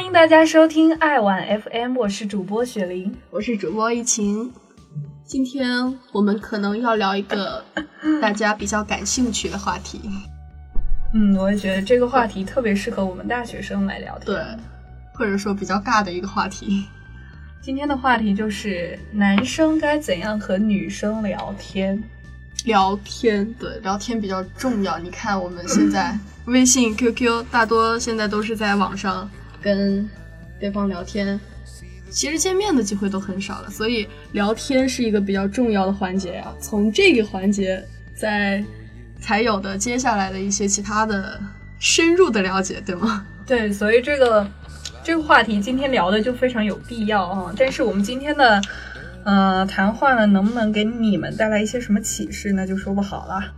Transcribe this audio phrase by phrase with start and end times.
[0.00, 4.50] 欢迎大家收听爱晚 FM，我是主播雪玲，我是主播一晴。
[5.26, 7.62] 今天我们可能要聊一个
[8.18, 10.00] 大家比较感兴趣的话题。
[11.12, 14.34] 嗯，我也觉得这个话题特别适合我们大学生来聊天。
[14.34, 14.42] 对，
[15.12, 16.86] 或者说比较尬的一个话题。
[17.60, 22.02] 今天的话题就是男生该怎样和女生聊天。
[22.64, 24.98] 聊天，对，聊天比较重要。
[24.98, 29.30] 你看我们现在微信、QQ 大多现在都是在网上
[29.62, 30.08] 跟
[30.58, 31.38] 对方聊天，
[32.10, 36.52] 其实见面的机会都很少了，所以聊天是一个比较重要的环节呀。
[36.60, 37.82] 从这个环节
[38.14, 38.64] 再
[39.20, 41.40] 才有的接下来的一些其他的
[41.78, 43.26] 深入的了解，对吗？
[43.46, 44.46] 对，所以这个
[45.02, 47.52] 这个话题今天聊的就非常有必要啊。
[47.56, 48.60] 但是我们今天的。
[49.22, 53.52] 呃，谈话呢，能不能给你们带来一些什么启示，那就说不好了。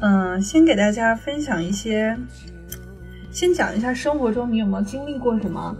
[0.00, 2.16] 嗯，先给大家分享一些，
[3.32, 5.74] 先讲一下生活中你有没有经历过什么，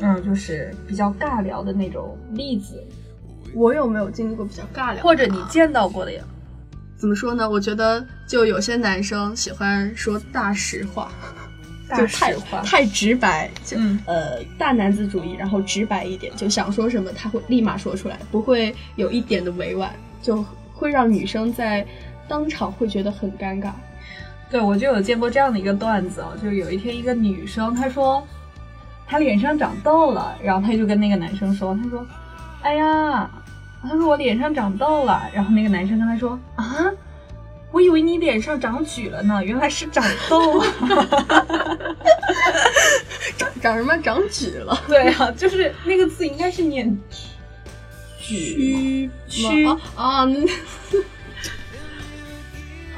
[0.00, 2.82] 嗯，就是比较尬聊的那种例子。
[3.54, 6.22] 我有没有经历过比较尬聊，或者你见到过的呀？
[6.98, 7.48] 怎么说呢？
[7.48, 11.10] 我觉得就有些男生喜欢说大实话。
[11.96, 21.86] 就太太直白，就呃大男子主义，然后直白一点，就想说什么他会立马说出来，不会有一点的委婉，就会让女生在
[22.28, 23.72] 当场会觉得很尴尬。
[24.50, 28.26] 对我就有见过这样的一个段子哦，就有一天一个女生她说
[29.06, 32.06] 她脸上长痘了，然后她就跟那个男生说，她说
[32.62, 33.30] 哎呀，
[33.82, 36.90] 她说我脸上长痘了，然后那个男生跟她说啊。
[37.70, 40.64] 我以为你脸上长蛆了呢，原来是长痘。
[43.36, 43.94] 长长什么？
[43.98, 44.80] 长蛆了？
[44.88, 46.88] 对啊，就是那个字应该是念
[48.18, 50.24] 蛆蛆啊。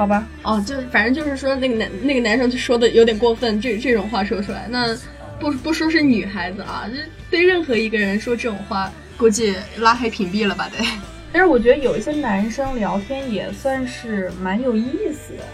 [0.01, 4.97] 好吧，哦，就反正就是说那个男那个男生就说的有点过分，这这种话说出来，那
[5.39, 6.97] 不不说是女孩子啊，这
[7.31, 10.83] 对任何一个人说这种话，估计拉黑屏蔽了吧得。
[11.31, 15.45] 但是我觉得有一些男生聊天也算是蛮有意思的，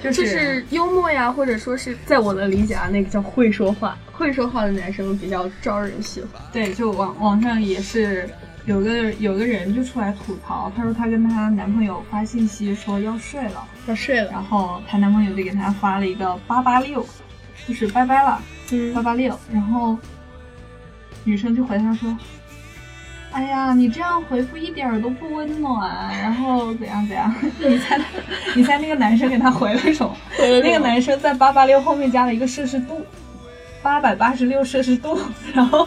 [0.00, 6.40] 对，就是幽默呀，或者说是在我的理解啊，那个叫会说话，会说话的男生比较招人喜欢。
[6.52, 8.30] 对，就网网上也是
[8.70, 17.04] 有个有个人就出来吐槽，她说她跟她男朋友发信息说要睡了，要睡了，然后她男朋友就给她发了一个八八六，
[17.66, 19.98] 就是拜拜了，嗯，八八六，然后
[21.24, 22.16] 女生就回他说。
[23.32, 27.32] 哎呀，你这样回复一点都不温暖，然后怎样怎样？
[27.58, 28.00] 你猜，
[28.54, 30.16] 你猜那个男生给他回了什么？
[30.38, 33.04] 那个男生在八八六后面加了一个摄氏度，
[33.82, 35.18] 八百八十六摄氏度。
[35.54, 35.86] 然后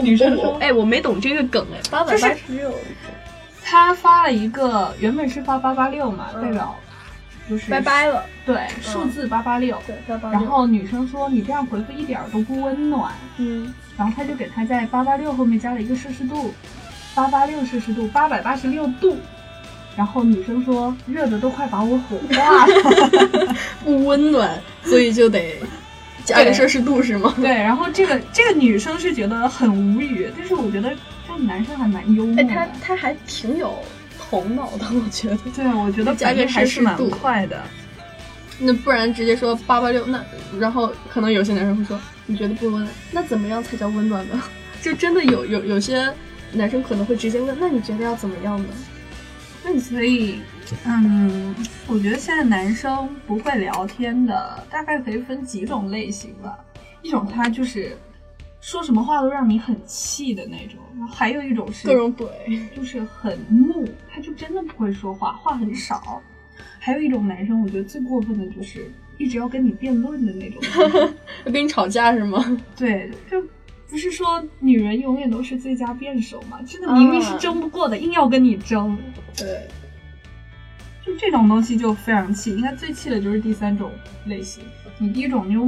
[0.00, 2.72] 女生说：“哎，我没懂这个梗哎，八百八十六。”
[3.64, 6.74] 他发了一个，原本是发八八六嘛，代表
[7.48, 8.24] 就是拜拜了。
[8.46, 9.76] 对，数字八八六。
[9.86, 10.40] 对，八八六。
[10.40, 13.72] 然后女生说：“你这样回复一点都不温暖。”嗯。
[13.96, 16.54] 然后他就给他在八八六后面加了一个摄氏度。
[17.14, 19.16] 八八六摄氏度，八百八十六度，
[19.96, 22.72] 然后女生说热的都快把我火化了，
[23.82, 25.56] 不温暖，所以就得
[26.28, 27.34] 加个摄氏度是吗？
[27.36, 30.90] 对，然后这个这个女生是觉得很无语，但是我觉得
[31.26, 33.78] 这个男生还蛮幽默的，他他还挺有
[34.18, 35.36] 头脑的，我觉得。
[35.56, 37.62] 对，我觉得加个还是蛮快的。
[38.58, 40.22] 那不然直接说八八六，那
[40.58, 44.42] 然后可能有些男生会说你觉得不温暖，那怎么样才叫温暖呢？
[44.82, 46.12] 就真的有有有些。
[46.50, 48.68] 男生可能会直接问：“那你觉得要怎么样呢？”
[49.62, 50.40] 那你所以，
[50.86, 51.54] 嗯，
[51.86, 56.58] 我觉得现在男生不会聊天的，大概可以分几种类型吧。
[57.02, 57.96] 一种他就是
[58.60, 60.78] 说什么话都让你很气的那种，
[61.08, 62.28] 还有一种是各种怼，
[62.76, 66.20] 就是很木，他就真的不会说话，话很少。
[66.78, 70.62] 还有一种男生，我觉得最过分的就是一直要跟你辩论的那种，
[71.44, 72.58] 要跟你吵架是吗？
[72.76, 73.42] 对，就。
[73.90, 76.60] 不是说女人永远都是最佳辩手嘛？
[76.66, 78.98] 真的明明是争不过的，硬要跟你争。
[79.34, 79.66] 对，
[81.08, 82.54] 就这种东西就非常气。
[82.54, 83.90] 应该最气的就是第三种
[84.26, 84.62] 类型。
[84.98, 85.64] 你第一种就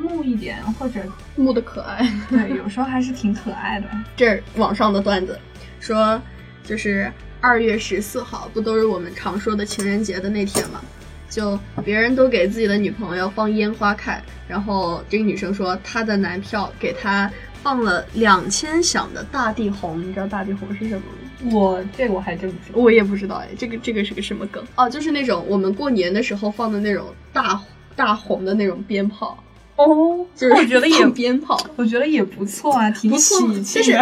[0.00, 1.00] 木一点，或者
[1.34, 2.08] 木的可爱。
[2.30, 3.88] 对，有时候还是挺可爱的。
[4.16, 5.36] 这网上的段子
[5.80, 6.20] 说，
[6.62, 7.10] 就是
[7.40, 10.80] 二月十四号，不都是我们常说的情人节的那天吗？
[11.28, 17.28] 就别人都给自己的女朋友放烟花看，然后这个女生说她的男票给她。
[17.64, 21.23] 放了两千响的大地红，你知道大地红是什么吗？
[21.52, 24.62] 我这个我还真不知道，我也不知道哎，这个这个是个什么梗？
[24.76, 27.60] 哦，就是那种我们过年的时候放的那种大
[27.94, 29.38] 大红的那种鞭炮
[29.76, 33.82] 哦，就是我觉得也鞭炮，我觉得也不错啊，挺喜庆。
[33.82, 33.98] 就是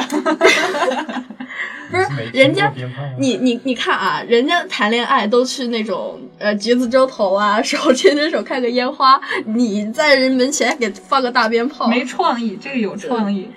[1.90, 2.72] 不是没人家
[3.18, 13.48] 你你你看啊，人家谈恋爱都去那种呃橘子洲头啊， 手牵着手看个烟花，你在人门前给放个大鞭炮，没创意，这个有创意。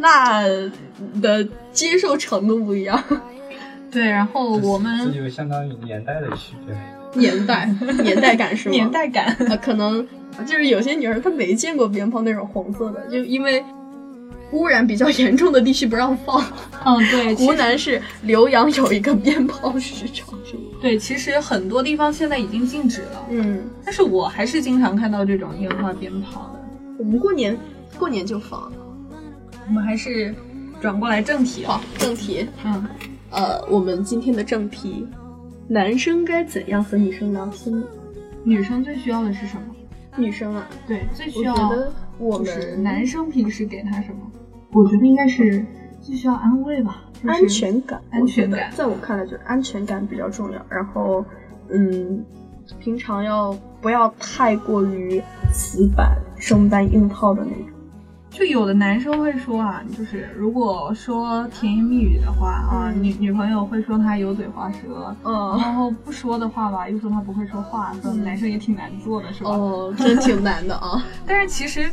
[0.00, 0.42] 那
[1.20, 3.02] 的接受程度不一样，
[3.90, 6.74] 对，然后我们这们就相当于年代的区别。
[7.12, 7.68] 年代
[8.02, 8.72] 年代感是吗？
[8.72, 10.06] 年代感，啊，可能
[10.46, 13.62] 就是有些女孩她没见过鞭炮那种红色的，就因为
[14.52, 16.40] 污染比较严重的地区不让放。
[16.84, 20.28] 嗯，对，湖南是浏阳有一个鞭炮市场，
[20.80, 26.60] 对，其实很多地方现在已经禁止了，嗯，但是我还是经常看到这种烟花鞭炮的。
[26.96, 27.58] 我们过年
[27.98, 28.72] 过年就放。
[29.70, 30.34] 我们还是
[30.80, 32.84] 转过来正题啊，好，正题，嗯，
[33.30, 35.06] 呃，我们今天的正题，
[35.68, 37.80] 男生该怎样和女生聊天？
[38.42, 39.62] 女生最需要的是什么？
[40.16, 44.28] 女生啊，对，最需要觉得我们男生平时给她什么？
[44.72, 45.64] 我觉得应该是
[46.00, 50.66] 最需要安慰吧，就是安全感，安全感我在我看来就是安全感比较重要。
[50.68, 51.24] 然后，
[51.68, 52.24] 嗯，
[52.80, 55.22] 平常要不要太过于
[55.52, 57.66] 死板、生搬硬套的那种？
[58.30, 63.02] 就有的男生会说啊，就是如果说甜言蜜语的话啊，嗯。
[63.02, 69.50] 女女朋友会说他油嘴滑舌，嗯，然后不说的话吧，又说他不会说话，说男生也挺难做的，是吧？
[69.50, 71.04] 哦，真挺难的啊。
[71.26, 71.90] 但是其实，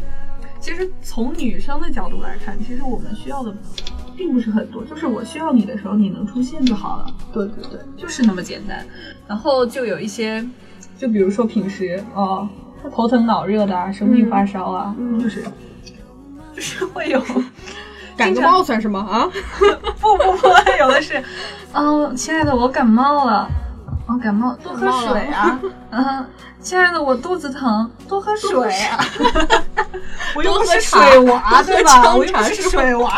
[0.60, 3.52] 其实从女生的角度来看，其实我们需要的
[4.16, 8.86] 并不是很多，就是我需要你的时候你能出现就好了，对对对，就是那么简单。
[9.28, 10.48] 然后就有一些，
[10.98, 12.48] 就比如说平时哦
[12.92, 15.20] 头疼脑热的啊，生病发烧啊，嗯。
[15.20, 15.44] 就是
[16.58, 17.24] 就是会有。
[18.18, 18.98] 感个冒算什么？
[19.00, 19.30] 啊？
[20.02, 20.48] 不 不不，
[20.80, 21.24] 有的是，
[21.72, 23.48] 哦，亲爱的，我感冒了，
[24.08, 25.60] 我感冒，多喝水啊，
[25.92, 26.26] 嗯，
[26.60, 29.06] 亲爱的，我肚子疼，多喝水啊，
[30.36, 32.16] 我又不是水娃，对吧？
[32.16, 33.16] 我又不是水娃，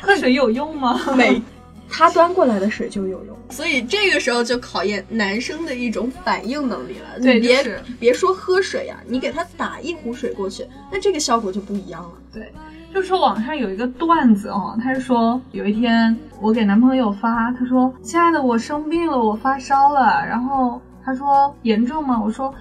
[0.00, 0.98] 喝水有用吗？
[1.14, 1.42] 没，
[1.92, 3.36] 他端过来的水就有用。
[3.50, 7.20] 所以这个时候就考验男生的一种反应能力了。
[7.20, 12.12] 对你别、就是别说喝水呀、你给他打一壶水过去，那这个效果就不一样了。
[12.32, 12.50] 对，
[12.94, 22.54] 就说网上有一个段子哦，他是说有一天我给男朋友发，他说：“亲爱的，我生病了，我发烧了。”然后他说：“严重吗？”我说：“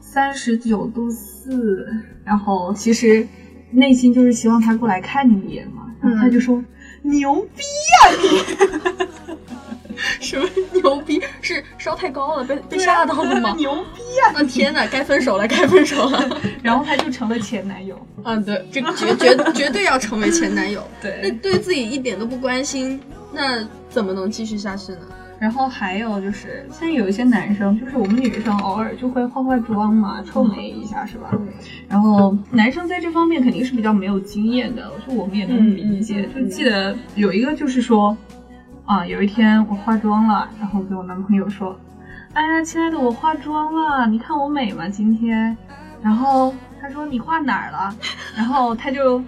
[0.00, 1.86] 三十九度四。”
[2.24, 3.26] 然后其实
[3.70, 5.82] 内心就是希望他过来看你一眼嘛。
[6.00, 6.62] 然后他就说
[7.02, 11.20] ：“牛逼呀你、 什么牛逼？
[11.42, 13.54] 是烧太高了，被被吓到了吗？
[13.56, 16.28] 牛逼呀、啊天哪，该分手了， 该分手了。
[16.62, 17.98] 然后他就成了前男友。
[18.24, 20.86] 嗯，对，这个绝绝绝对要成为前男友。
[21.02, 23.00] 那对，对自己一点都不关心，
[23.32, 25.00] 那怎么能继续下去呢？
[25.40, 31.30] 然后还有就是，像有一些男生，就是我们女生偶尔就会化化妆嘛，臭美一下，是吧？
[31.88, 36.28] 然后男生在这方面肯定是比较没有经验的，就我们也能理解。
[36.34, 38.16] 就记得有一个就是说，
[38.84, 41.78] 啊，有一天我化妆了，然后给我男朋友说，
[42.32, 45.56] 哎呀，亲爱的，我化妆了，你看我美吗今天？
[46.02, 47.94] 然后他说你画哪儿了？
[48.36, 49.22] 然后他就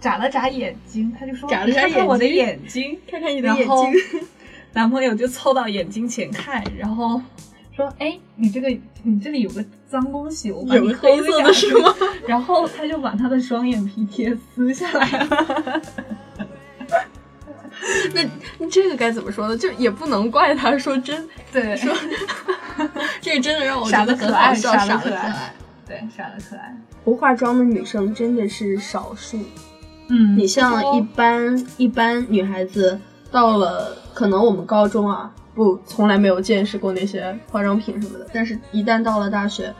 [0.00, 2.98] 眨了眨眼睛，他就说眨了眨你看看我的眼眼睛。
[3.08, 4.20] 看看你的眼睛。
[4.74, 7.22] 男朋友就凑到眼睛前看，然后
[7.74, 8.68] 说：“哎，你这个
[9.02, 11.94] 你这里有个脏东西，我把有你个黑色抠一下的是吗？
[12.26, 15.82] 然后他就把他的双眼皮贴撕下来了。
[18.58, 19.56] 那这个该怎么说呢？
[19.56, 21.94] 就也不能怪他，说真对，说，
[23.20, 25.54] 这个真的让我觉得可爱，好笑，傻傻的可的可爱爱。，
[25.86, 26.76] 对，傻的可爱。
[27.04, 29.38] 不化妆的女生真的是少数。
[30.08, 32.98] 嗯，你像一般一般女孩子，
[33.34, 39.74] 到了可能我们高中啊，不从来没有见识过那些化妆品什么的，但是一旦到了大学，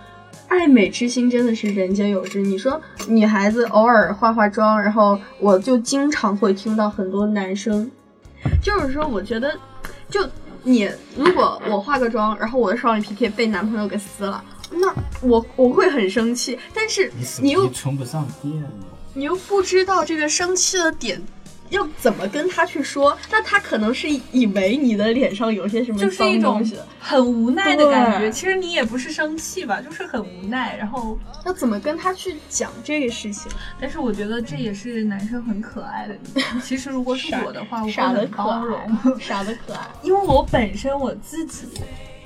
[0.49, 2.40] 爱美之心真的是人间有之。
[2.40, 7.88] 你说女孩子偶尔化化妆，然后我就经常会听到很多男生，
[8.61, 9.56] 就是说，我觉得
[10.11, 10.28] 就
[10.64, 14.42] 你如果我化个妆，然后我的双眼皮贴被男朋友给撕了。
[14.73, 17.08] 那我我会很生气，但是
[17.40, 18.52] 你又充不上电。
[19.16, 21.23] 你又不知道这个生气的点
[21.75, 26.64] 要怎么跟他去说，那他可能是以为你的脸上有些什么就是一种
[26.99, 28.31] 很无奈的感觉。
[28.31, 30.76] 其实你也不是生气吧，就是很无奈。
[30.76, 33.50] 然后，要怎么跟他去讲这个事情？
[33.81, 36.61] 但是我觉得这也是男生很可爱的地方。
[36.61, 38.78] 其实如果是我的话， 我很傻的可包容。
[38.81, 38.88] 爱，
[39.21, 39.81] 傻的可爱。
[40.02, 41.66] 因为我本身我自己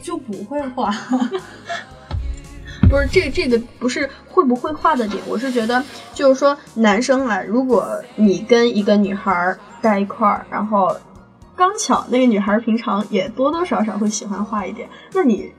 [0.02, 0.90] 就不会画，
[2.88, 10.96] 不是这这个不是会不会画的点，我是觉得就是说男生啊，如果你跟一个女孩儿在一块儿，然后
[11.54, 15.52] 刚巧那个女孩儿平常也多多少少会喜欢画一点，那你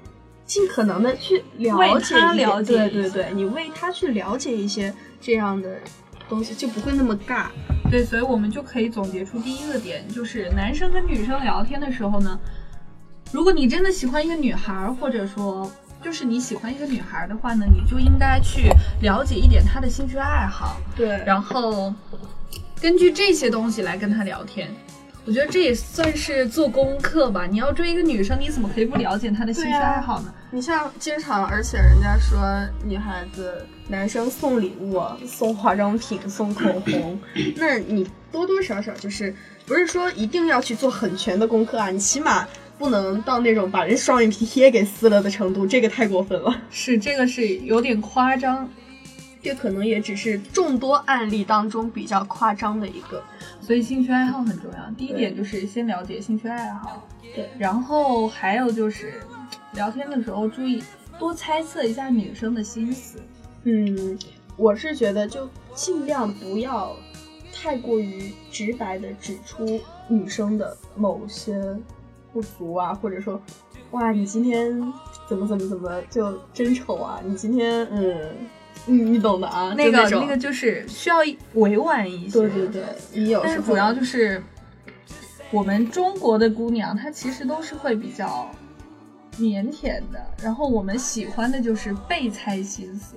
[0.46, 5.78] 尽可能的去了解一点，她了解对对对，你为她去了解一些这样的
[6.28, 7.46] 东西，就不会那么尬。
[7.92, 12.40] 对，所以我们就可以总结出第一个点，就是男生跟女生聊天的时候呢，
[13.32, 15.70] 如果你真的喜欢一个女孩儿，或者说
[16.04, 21.94] 就是你喜欢一个女孩儿的话呢，你就应该去了解一点她的兴趣爱好，对然后
[22.82, 24.70] 根据这些东西来跟她聊天。
[25.26, 27.46] 我觉得这也算是做功课吧。
[27.46, 30.34] 你要追一个女生，你怎么可以不了解她的兴趣爱好呢？
[30.50, 32.40] 你像经常，而且人家说
[32.84, 37.20] 女孩子、男生送礼物、送化妆品、送口红，
[37.58, 39.36] 那你多多少少就是
[39.68, 42.48] 不是说一定要去做很全的功课啊，你起码
[42.80, 46.62] 不能到那种把人双眼皮贴给撕了的程度，这个太过分了。
[46.72, 48.68] 是这个是有点夸张。
[49.42, 53.24] 这可能也只是众多案例当中比较夸张的一个。
[53.62, 54.92] 所以兴趣爱好很重要。
[54.98, 59.22] 第一点就是先了解兴趣爱好，对然后还有就是
[59.74, 60.84] 聊天的时候注意
[61.18, 63.22] 多猜测一下女生的心思。
[63.64, 64.20] 嗯，
[64.58, 66.94] 我是觉得就尽量不要
[67.54, 71.62] 太过于直白的指出女生的某些
[72.32, 73.42] 不足啊，或者说，
[73.92, 74.72] 哇，你今天
[75.28, 78.18] 怎么怎么怎么就真丑啊，你今天嗯，
[78.86, 81.18] 你你懂的啊，那个那个就是需要
[81.54, 82.40] 委婉一些。
[82.40, 82.84] 对对对，
[83.14, 84.42] 你有但是主要就是
[85.52, 88.50] 我们中国的姑娘，她其实都是会比较
[89.38, 93.16] 腼腆的，然后我们喜欢的就是被猜心思。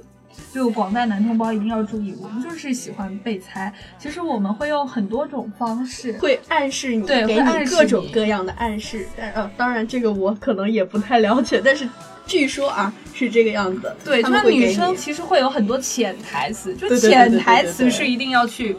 [0.52, 3.72] 就广大男同胞一定要注意，我们就是喜欢被猜。
[3.98, 9.06] 其实我们会用很多种方式，会暗示你，给对会暗你示你各种各样的暗示。
[9.16, 11.88] 但呃，当然这个我可能也不太了解，但是
[12.26, 13.94] 据说啊是这个样子。
[14.04, 18.76] 对，他就是女生其实会有很多潜台词，就潜台词是一定要去，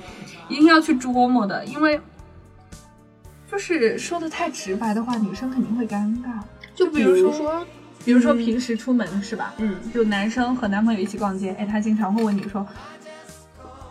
[0.48, 2.00] 一定要去琢磨的，因为
[3.52, 6.40] 就是说的太直白的话，女生肯定会尴尬。
[6.76, 7.66] 就比如说说，
[8.06, 9.54] 比如说嗯平时出门是吧？
[9.58, 12.66] 嗯，就男生和男朋友一起逛街，哎，他经常会问你说，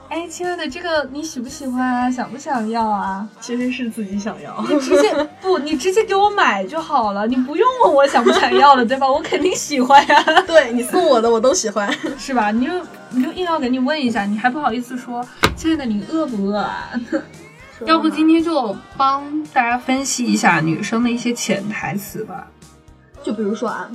[0.09, 2.11] 哎，亲爱的，这个你喜不喜欢啊？
[2.11, 3.27] 想不想要啊？
[3.41, 4.63] 其实是自己想要。
[4.69, 9.11] 你直接 不，你直接给我买就好了，你不用问我想不想要了， 对吧？
[9.11, 11.91] 我肯定喜欢呀、对你送我的我都喜欢。
[12.19, 12.51] 是吧？
[12.51, 12.73] 你就
[13.11, 15.27] 你就硬要给你问一下，你还不好意思说，
[15.57, 16.91] 亲爱的，你饿不饿啊？
[17.87, 22.47] 要不今天就帮大家分析一下女生的一些潜台词吧。
[23.23, 23.91] 就比如说啊，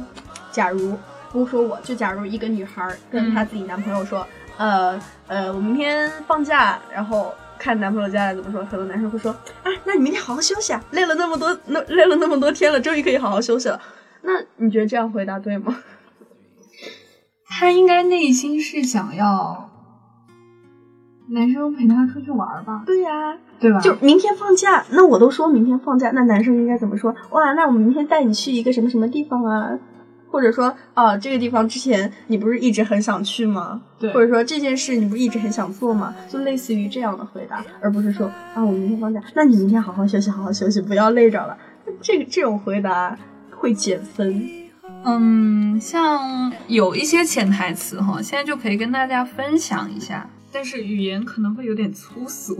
[0.52, 0.98] 假如
[1.32, 4.26] 不说我，就假如一个女孩跟她自己男朋友说，
[4.58, 13.82] 呃呃，我明天放假，然后看男朋友家里怎么说，可能男生会说，啊，那你明天好好休息啊，累了那么多，那累了那么多天了，终于可以好好休息了。
[14.22, 15.78] 那你觉得这样回答对吗？
[17.50, 19.70] 他应该内心是想要
[21.30, 23.80] 男生陪他出去玩吧，对呀、对吧？
[23.80, 27.14] 就明天放假，那我都说明天放假，那男生应该怎么说？
[27.32, 29.78] 哇，那我们明天带你去一个什么什么地方啊？
[30.30, 33.82] 或者说，啊，这个地方之前你不是一直很想去吗？
[33.98, 36.14] 对或者说这件事你不是一直很想做吗？
[36.30, 41.58] 就类似于这样的回答，而不是说啊，我明天放假，那你明天好好休息，好好休息，不要累着了。
[42.02, 43.18] 这个这种回答
[43.52, 44.50] 会减分。
[45.04, 52.58] 嗯，像有一些潜台词哈，现在就可以跟大家分享一下，但是语言可能会有点粗俗。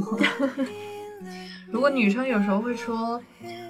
[1.72, 3.22] 如果女生有时候会说，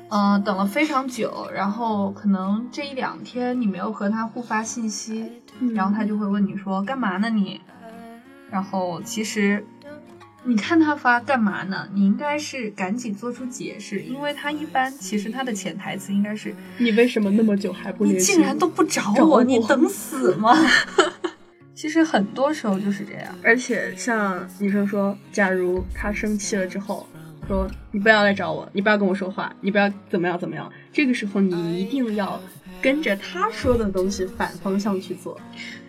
[0.09, 5.25] 呃，等了非常久，然后可能这一两天你没有和他互发信息，
[5.73, 7.59] 然后他就会问你说干嘛呢你？
[8.51, 9.65] 然后其实
[10.43, 11.87] 你看他发干嘛呢？
[11.93, 20.55] 你应该是赶紧做出解释，因为他一般其实他的潜台词应该是你为什么那么久还不你竟然都不找我，你等死吗？
[21.77, 23.35] 其实很多时候就是这样。
[23.43, 27.07] 而且像女生说，假如他生气了之后，
[27.47, 32.41] 说你不要来找我，你不要跟我说话，你不要怎么样怎么样，这个时候你一定要
[32.81, 35.39] 跟着他说的东西反方向去做。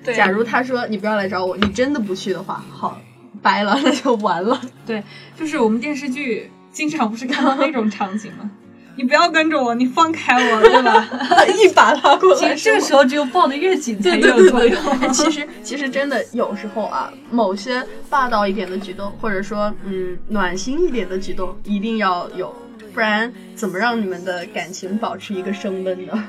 [0.05, 3.01] 对假如他说你不要来找我，你真的不去的话，好，
[3.41, 4.61] 掰了， 那就完了。
[4.85, 5.03] 对，
[5.39, 8.51] 就是我们电视剧经常不是看到那种场景吗？
[8.99, 11.07] 你不要跟着我，你放开我， 对吧？
[11.57, 14.99] 一把拉过来，其实这个时候只有抱得越紧 才对对有作用。
[14.99, 22.53] 对，其实其实真的有时候啊，某些霸道一点的举动，或者说嗯暖心一点的举动，一定要有，
[22.93, 26.25] 不然怎么让你们的感情保持一个升温呢？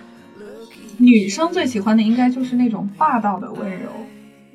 [1.00, 3.90] 女生最喜欢的应该就是那种霸道的温柔。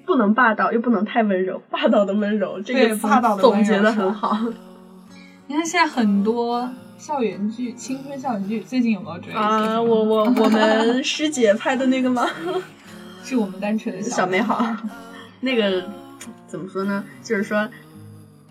[0.06, 4.38] 不能霸道，又不能太温柔，霸道的温柔，这对个词霸道的温柔总结的很好。
[5.46, 6.70] 你看现在很多
[7.04, 9.30] 校园剧、青春校园剧，最近有没有追？
[9.34, 12.26] 啊，我我我们师姐拍的那个吗？
[13.22, 14.74] 是我们单纯的小美美好，
[15.40, 15.86] 那个
[16.46, 17.04] 怎么说呢？
[17.22, 17.68] 就是说，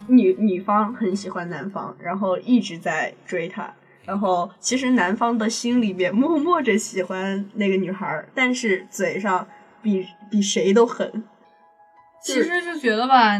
[0.06, 3.74] 女女方很喜欢男方，然后一直在追他，
[4.06, 9.48] 然后其实男方的心里面默默着喜欢那个女孩，但是嘴上
[9.82, 11.24] 比比谁都狠。
[12.24, 13.40] 其实就觉得吧，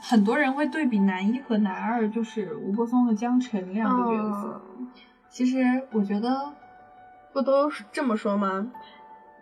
[0.00, 4.62] 很多人会对比男一和男二，就是吴柏松和江辰两个角色。
[4.78, 4.88] 嗯
[5.28, 5.58] 其实
[5.92, 6.52] 我觉得，
[7.34, 8.70] 不都是这么说吗？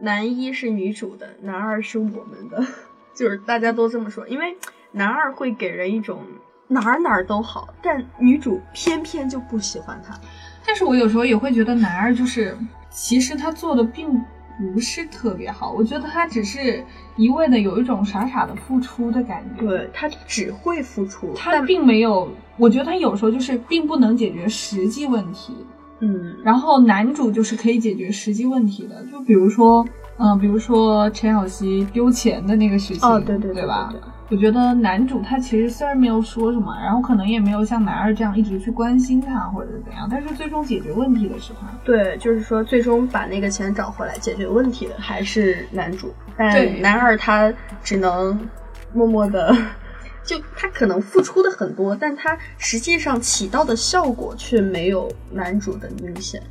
[0.00, 2.64] 男一是女主的，男二是我们的，
[3.14, 4.56] 就是大家都这么说，因为
[4.90, 6.20] 男二会给人一种
[6.66, 10.18] 哪儿哪儿都好，但女主偏偏就不喜欢他。
[10.66, 12.56] 但是我有时候也会觉得男二就是，
[12.90, 14.20] 其实他做的并
[14.58, 15.72] 不是特别好。
[15.72, 16.84] 我觉得他只是
[17.16, 19.66] 一味的有一种傻傻的付出的感觉。
[19.66, 25.54] 对他只会付出，他并没有，我觉得他有时候就是并不能解决实际问题。
[26.00, 29.86] 嗯，然后男主就是可以解决实际问题的，就比如说，
[30.18, 33.88] 嗯、比如说陈小希丢钱的那个事情，哦，对对对吧？
[33.92, 41.66] 对对我觉得男主他其实虽然没有说什么，然后可能也没有像男二这样一直去关心他或者怎样，但是最终解决问题的是他。
[41.84, 47.52] 对，就是说最终把那个钱找回来解决问题的还是男主，对但男二他
[47.82, 48.48] 只能
[48.92, 49.54] 默默的。
[50.24, 56.42] 就他可能付出的很多，但他实际上起到的效果却没有男主的明显。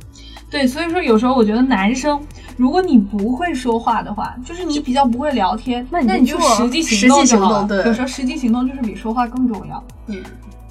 [0.54, 2.20] 对，所以说有时候我觉得男生，
[2.56, 9.82] 如果你不会说话的话，就是你比较不会聊天，那那你就实际行动有时候实际行动就是比说话更重要。
[10.06, 10.22] 嗯，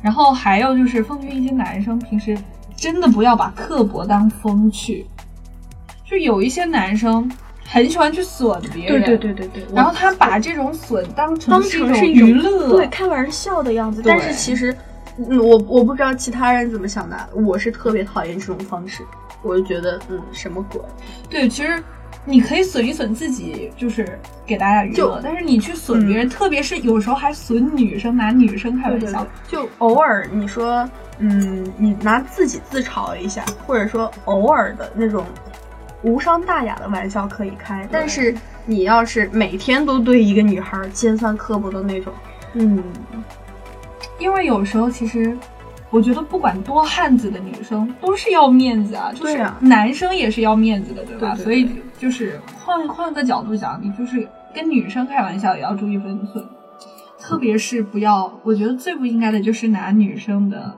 [0.01, 2.37] 然后还有就是奉劝一些男生，平时
[2.77, 5.05] 真的不要把刻薄当风趣。
[6.09, 7.29] 就有一些男生
[7.65, 9.75] 很喜欢去损别人，对对对对对。
[9.75, 14.73] 然后他把这种损当成当是成是一种娱乐，对开玩笑的样子，但是其实，
[15.17, 19.03] 嗯，我我不知道其他人怎么想的，我是特别讨厌这种方式，
[19.43, 20.81] 我就觉得，嗯，什么鬼？
[21.29, 21.83] 对，其实
[22.25, 35.25] 你可以损一损自己，就是给大家娱乐就，但是你去损别人，特别是有时候还损女生，拿女生开玩笑，就偶尔你说，嗯，你拿自己自嘲一下，或者说偶尔的那种
[36.01, 38.33] 无伤大雅的玩笑可以开，但是
[38.65, 42.13] 你要是每天都对一个女孩尖酸刻薄的那种，
[42.53, 42.81] 嗯，
[44.17, 45.37] 因为有时候其实。
[45.93, 51.35] 我觉得不管多汉子的女生都是要面子啊，就是男生也是要面子的，对吧？
[51.35, 51.69] 对对对所以
[51.99, 56.43] 就是换换个角度讲，你就是跟女生开玩笑也要注意分寸，
[57.19, 60.75] 特别是不要，我觉得最不应该的就是拿女生的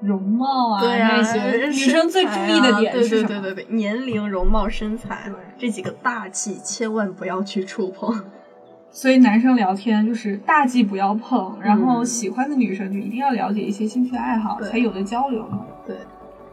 [0.00, 3.28] 容貌啊对啊，那些，女生最注意的点对是什么？
[3.28, 8.14] 对对对对，年龄、容貌、身材对这几个大忌，千万不要去触碰。
[8.92, 15.64] 所以男生聊天就是大忌不要碰，然后嗯喜欢的女生就一定要了解一些兴趣爱好，对才有的交流嘛。
[15.86, 15.96] 对，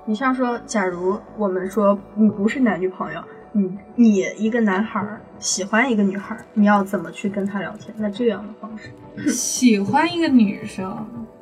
[0.06, 3.20] 你像说，假如我们说你不是男女朋友，
[3.52, 7.94] 你你一个男孩儿喜欢一个女孩儿，你要怎么去跟她聊天？
[7.98, 10.96] 那这样的方式，喜欢一个女生，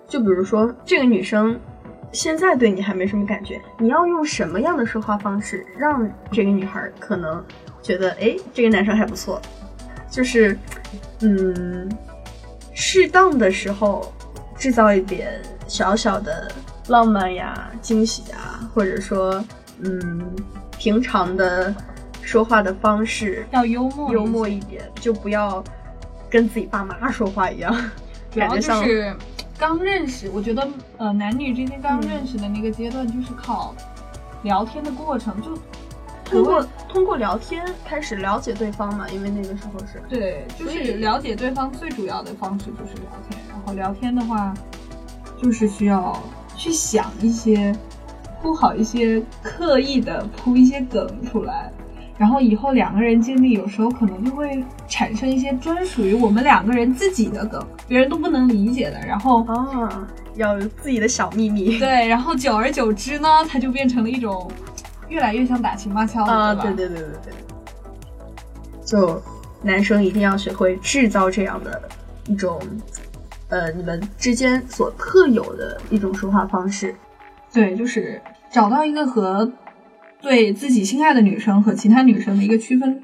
[0.08, 1.60] 就比如说这个女生
[2.14, 7.44] 现在对你还没什么感觉，你要用什么样的说话方式让这个女孩儿可能
[7.82, 9.42] 觉得，哎，这个男生还不错，
[10.16, 10.58] 就是，
[11.20, 11.90] 嗯，
[12.74, 14.14] 适当的时候
[14.58, 16.50] 制造一点小小的
[16.88, 19.44] 浪漫呀、惊喜呀，或者说，
[19.82, 20.34] 嗯，
[20.78, 21.76] 平常的
[22.22, 25.62] 说话的方式要幽默幽默一点，就不要
[26.30, 27.76] 跟自己爸妈说话一样，
[28.34, 29.14] 感觉像是
[29.58, 33.76] 刚认识，我觉得呃男女之间刚认识的那个阶段，就是靠
[34.44, 35.58] 聊天的过程，就
[36.26, 44.54] 通过通过聊天开始了解对方嘛，因为那个时候是对，就是了解对方最主要的方式就是聊天，然后聊天的话，
[45.42, 46.22] 就是需要
[46.56, 47.74] 去想一些
[48.42, 51.72] 铺好一些刻意的铺一些梗出来。
[52.18, 58.98] 然后以后两个人经历，有时候可能就会产生一些专属于我们两个人自己的梗，别人都不能理解的。
[59.06, 61.78] 然后啊，要有自己的小秘密。
[61.78, 64.50] 对，然后久而久之呢，它就变成了一种
[65.10, 66.62] 越来越像打情骂俏了，啊，吧？
[66.64, 67.34] 对对对对对，
[68.86, 69.22] 就
[69.62, 71.82] 男生一定要学会制造这样的
[72.28, 72.60] 一种，
[73.50, 76.96] 呃，你们之间所特有的一种说话方式。
[77.54, 79.52] 对，就是找到一个和
[80.22, 83.04] 对自己心爱的女生和其他女生的一个区分，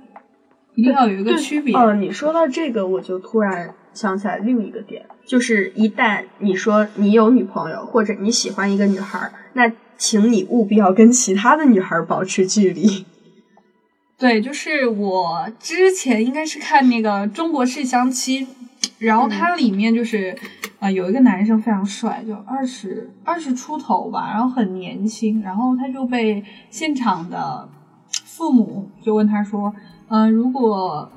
[0.75, 1.75] 一定要有一个区别。
[1.75, 13.05] 哦，你说到这个，我就突然想起来另一个点，就是一旦你说你有女朋友或者你喜欢一个女孩儿，那请你务必要跟其他的女孩儿保持距离。
[14.17, 18.47] 对，就是我之前应该是看那个《中国式相亲》，
[18.97, 20.35] 然后它里面就是
[20.79, 27.69] 啊、呃有一个男生非常帅，就二十二十出头吧，然后很年轻，然后他就被现场的
[28.25, 29.71] 父母就问他说，
[30.07, 31.11] 嗯、如果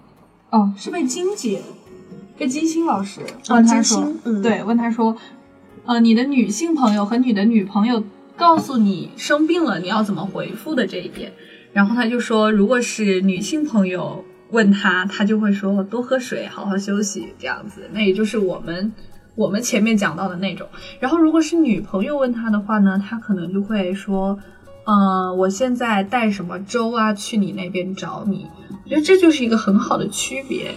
[0.51, 1.63] 哦是被金姐，
[2.37, 5.17] 被金星老师啊问他说，对，问他说，
[5.87, 8.05] 呃，你的女性朋友和你的女朋友
[8.37, 11.33] 告诉你生病了，你要怎么回复的这一点。
[11.73, 17.89] 然后他就说，如果是女性朋友问他，他就会说多喝水，好好休息这样子。
[17.93, 18.93] 那也就是我们
[19.35, 20.69] 我们前面讲到的那种。
[21.01, 24.39] 然后如果是女朋友问他的话呢，他可能就会说，
[24.85, 28.47] 嗯、我现在带什么粥啊去你那边找你。
[28.85, 30.73] 我觉得这就是一个很好的区别。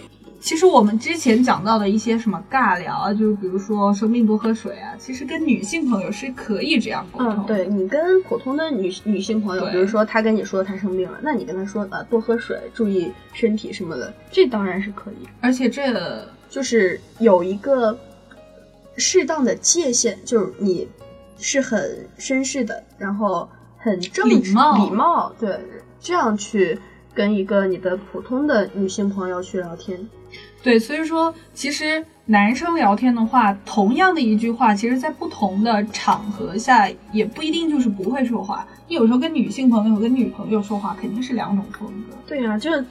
[0.47, 7.36] 其实我们之前讲到的一些什么尬聊啊，就是比如说生病多喝水啊，其实跟女性朋友是可以这样沟通。
[7.39, 15.27] 嗯，对你跟普通的女女性朋友，比如说她跟你说她生病了，那你跟她说呃多喝水，注意身体什么的，这当然是可以。
[15.41, 17.99] 而且这就是有一个
[18.95, 20.88] 适当的界限，就是你
[21.38, 25.60] 是很绅士的，然后很正礼貌礼貌，对，
[25.99, 26.79] 这样去
[27.17, 29.99] 跟一个你的普通的女性朋友去聊天。
[30.62, 38.67] 对，所以说其实男生聊天的话，同样的一句话，其实在不同的场合下，也不一定就是不会说话。
[38.88, 42.15] 你有时候跟女性朋友、跟女朋友说话，肯定是两种风格。
[42.27, 42.86] 对呀、就是，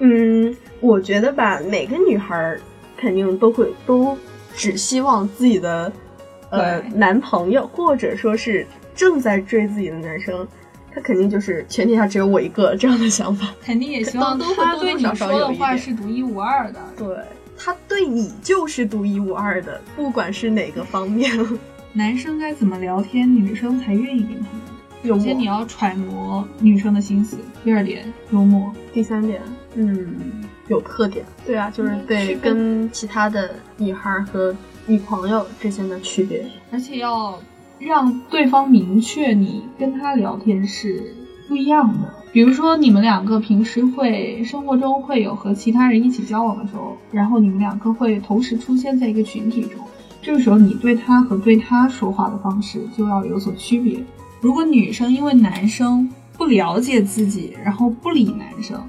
[0.00, 2.60] 嗯，我觉得吧，每个女孩儿
[2.98, 4.14] 肯定都会都
[4.54, 5.90] 只希望自己的
[6.50, 10.46] 呃男朋友，或者说是正在追自己的男生，
[10.94, 13.54] 他肯定就是全天下只有我一个这样的想法。
[13.62, 16.80] 肯定也希望都都会他对你多多少少说的话是独一无二的。
[16.96, 17.16] 对
[17.56, 21.30] 他对你就是独一无二的，不管是哪个方面。
[21.92, 24.48] 男生该怎么聊天，女生才愿意跟他
[25.02, 25.14] 聊？
[25.14, 25.44] 幽首先你。
[25.44, 28.72] 要揣摩女生的心思，第二点幽默。
[28.92, 29.42] 第三点，
[29.74, 30.14] 嗯，
[30.68, 31.24] 有特点。
[31.44, 34.54] 对啊，就是嗯对跟其他的女孩儿和
[34.86, 36.46] 女朋友之间的区别。
[36.70, 37.38] 而且要
[37.80, 41.12] 让对方明确你跟他聊天是
[41.48, 42.14] 不一样的。
[42.32, 49.84] 比如说，你们两个平时会生活中会有和其他人一起交往的时候，然后你们两个会同时出现在一个群体中，
[50.22, 53.98] 这个时候你对他和对他说话的方式就要有所区别。
[54.40, 58.80] 如果女生因为男生不了解自己，然后不理男生，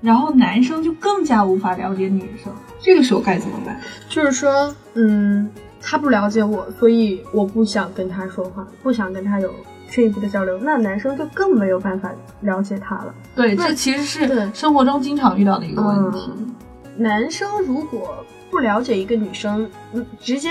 [0.00, 3.78] 然后男生就更加无法了解女生，这个时候该怎么办？
[4.08, 9.52] 就是说，嗯，他不了解我，所以我不想跟他说话，不想跟他有
[9.90, 10.58] 进一步的交流。
[10.58, 12.10] 那男生就更没有办法
[12.42, 13.14] 了解他了。
[13.34, 16.30] 对，这其实是生活中经常遇到的一个问题。
[16.36, 16.54] 嗯
[17.00, 20.50] 男生如果不了解一个女生，嗯，直接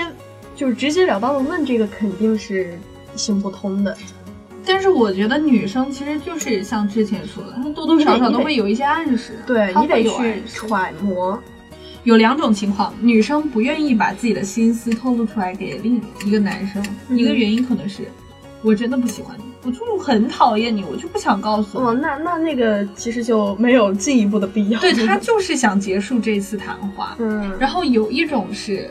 [0.56, 2.72] 就是直截了当的问这个，肯定是
[3.14, 3.94] 行不通的。
[4.64, 10.42] 但是我觉得女生其实就是像之前说的，她多多少少都会有一些暗示，对你得去。
[10.46, 11.38] 揣摩。
[12.08, 18.04] 有两种情况，女生不愿意把自己的心思透露出来给另一个男生，嗯一个原因可能是
[18.62, 24.80] 我真的不喜欢你，我就很讨厌你，我就不想告诉哦，那那那个其实就没有进一步的必要。
[24.80, 27.14] 对 他就是想结束这次谈话。
[27.18, 28.90] 嗯，然后有一种是，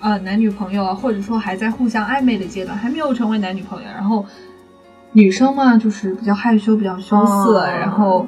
[0.00, 3.88] 呃，男女朋友啊，或者说还在互相暧昧的阶段，还没有成为男女朋友。
[3.94, 4.24] 然后
[5.12, 8.26] 女生嘛，就是比较害羞，比较羞涩，哦然后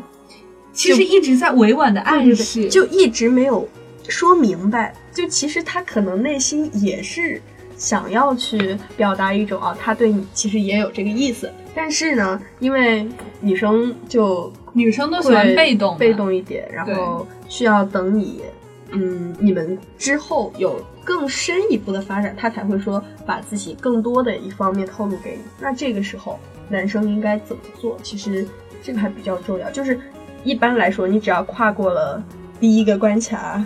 [0.74, 3.66] 其实一直在委婉的暗示，就一直没有
[4.08, 4.94] 说明白。
[5.12, 7.40] 就其实他可能内心也是
[7.76, 13.08] 想要去表达一种啊，他对你其实也有这个意思，但是呢，因为
[13.40, 18.42] 女生就女生都喜欢被动被动一点，然后需要等你，
[18.90, 25.42] 嗯，你们之后有更深一步的发展，他才会说把自己更多的一方面透露给你。
[25.60, 26.38] 那这个时候，
[26.68, 27.98] 男生应该怎么做？
[28.02, 28.46] 其实
[28.82, 29.98] 这个还比较重要，就是
[30.44, 32.22] 一般来说，你只要跨过了
[32.58, 33.62] 第一个关卡，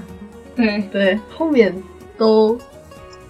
[0.54, 0.82] 对。
[0.90, 1.74] 对，后面
[2.18, 2.58] 都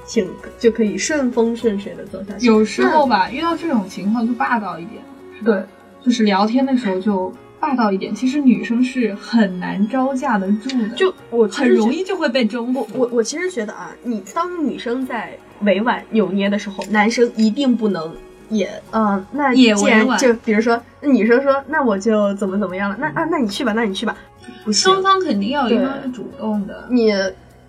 [0.06, 0.28] 挺
[0.59, 2.46] 就可以顺风顺水的走下去。
[2.46, 5.02] 有时候吧，遇到这种情况就霸道一点，
[5.44, 5.62] 对，
[6.04, 8.14] 就是聊天的时候就霸道一点。
[8.14, 12.87] 其实女生是很难招架得住的，就我很容易就会被征服。
[12.94, 18.12] 我我其实觉得啊，你当女生在委婉扭捏的时候，男生一定不能
[18.50, 24.14] 也呃，那也既然就比如说那女生说，那我就怎么怎么样了，那啊，那你去吧，那你去吧，
[24.64, 26.84] 不行双，方肯定要有一对方是主动的。
[26.90, 27.14] 你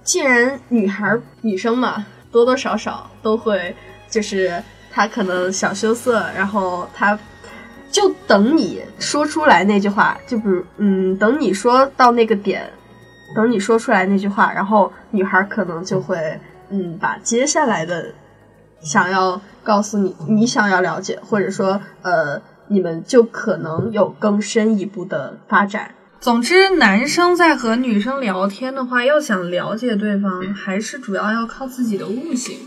[0.04, 3.74] 既然女孩儿女生嘛，多多少少都会
[4.10, 7.18] 就是她可能小羞涩，然后她
[7.92, 12.68] 就等你说出来那句话，就比如嗯，等你说到那个点，
[13.36, 16.18] 等你说出来那句话，然后女孩儿可能就会
[16.70, 18.12] 嗯，把接下来的
[18.82, 25.96] 想要告诉你，你想要了解，或者说呃，你们就可能有更深一步的发展。
[26.20, 32.58] 总之，男生在和女生聊天的话，要想了解对方，还是主要要靠自己的悟性，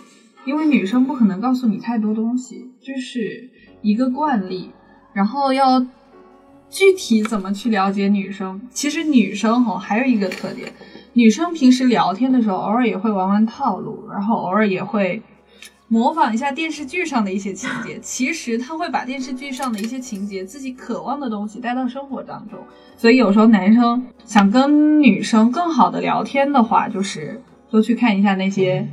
[0.44, 3.50] 因为女生不可能告诉你太多东西，这是
[3.80, 4.72] 一个惯例。
[5.12, 5.86] 然后要
[6.68, 10.72] 具体怎么去了解女生，其实女生哦还有一个特点，
[11.12, 15.22] 女生平时聊天的时候，偶尔也会玩玩套路，然后偶尔也会
[15.88, 17.98] 模仿一下电视剧上的一些情节。
[18.00, 22.58] 其实他会把电视剧上的一些情节，自己渴望的东西带到生活当中。
[22.96, 28.86] 所以有时候男生想跟女生更好的聊天的话，就是多去看一下那些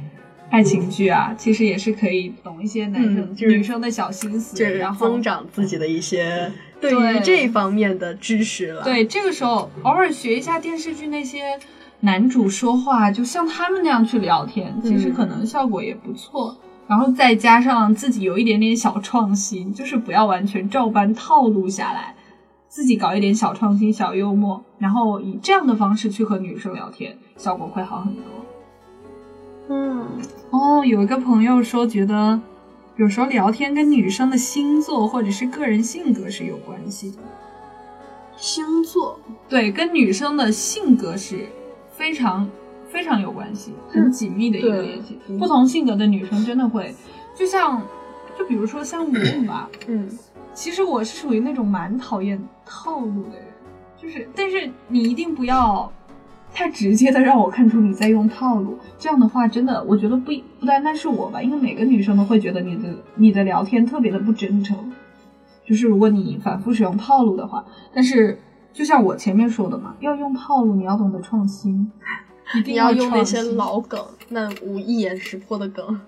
[0.50, 6.52] 爱情剧啊，其实也是可以懂一些男生、嗯就是女生的小心思，就是然后增长自己的一些
[6.82, 11.58] 对于对这方面的知识了。，对，这个时候偶尔学一下电视剧那些
[12.02, 16.58] 男主说话，就像他们那样去聊天，其实嗯可能效果也不错。
[16.92, 22.14] 然后再加上自己有一点点小创新，就是不要完全照搬套路下来，
[22.68, 28.24] 自己搞一点小创新、小幽默，然后以这样的方式去和女生聊天，效果会好很多。
[29.70, 30.06] 嗯，
[30.50, 32.38] 哦，有一个朋友说，觉得
[32.98, 37.20] 有时候聊天跟女生的星座或者是个人性格是有关系的。
[38.36, 41.48] 星座，对，跟女生的性格是
[41.94, 42.50] 非常
[42.92, 45.18] 非常有关系，很紧密的一个联系。
[45.28, 46.94] 嗯不同性格的女生真的会，
[47.36, 47.82] 就像，
[48.38, 50.10] 就比如说像我吧，嗯，
[50.54, 53.48] 其实我是属于那种蛮讨厌套路的人，
[53.98, 55.92] 就是，但是你一定不要
[56.54, 64.92] 太直接的让我看出你在用套路，这样的话，真的，我觉得不不单单是我吧，因为每个女生都会觉得你的你的聊天特别的不真诚，
[65.66, 68.38] 就是如果你反复使用套路的话，但是
[68.74, 71.90] 就像我前面说的嘛，要用套路，你要懂得创新，
[72.56, 76.00] 一定你要用那些老梗，那无一眼识破的梗。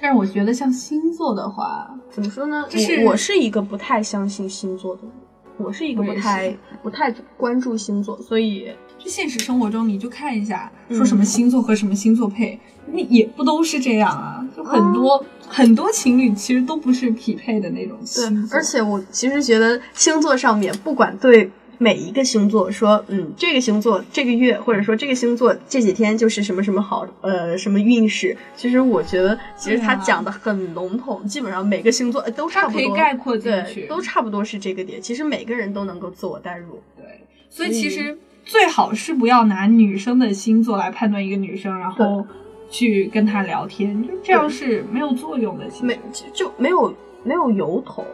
[0.00, 2.64] 但是我觉得像星座的话，怎么说呢？
[2.68, 5.12] 就是我我是一个不太相信星座的人，
[5.58, 14.44] 我是一个不太不太关注星座，所以就现实生活中，你就看一下，嗯说什么星座和什么星座配，那、也不都是这样啊？
[14.56, 21.48] 就很哦多、很多情侣其实都不是匹配的那种对星，座，而且我其实觉得星座上面，不管对
[21.82, 35.02] 每一个星座说，嗯，这个星座这个月，或者说这个星座这几天就是什么什么好，呃，什么运势，其实我觉得其实它对啊讲的很笼统，基本上每个星座呃都差它可以不多，概括进对去，都差不多是这个点。
[35.02, 36.80] 其实每个人都能够自我代入。
[36.96, 37.04] 对，
[37.50, 42.24] 所以其实最好是不要拿女生的星座来判断一个女生，然后
[42.70, 45.68] 去跟她聊天，就这样是没有作用的。
[45.68, 48.04] 其实没就就没有没有由头，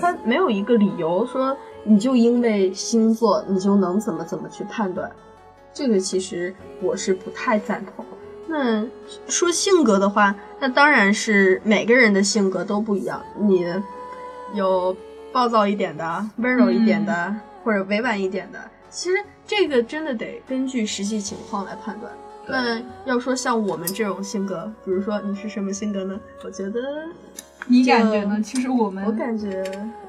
[0.00, 5.10] 他没有一个理由说你就因为星座你就能怎么怎么去判断，
[5.72, 8.04] 这个其实我是不太赞同。
[8.46, 8.84] 那
[9.28, 13.64] 说性格的话，那当然是每个人的性格都不一样，你
[14.54, 14.96] 有
[15.32, 18.58] 暴躁一点的，温柔一点的，或者委婉一点的，
[18.90, 22.12] 其实这个真的得根据实际情况来判断。
[22.46, 26.18] 那要说像我们这种性格，比如说你是什么性格呢？
[26.44, 26.80] 我觉得，
[27.66, 28.40] 你感觉呢？
[28.42, 29.64] 其实我们我感觉，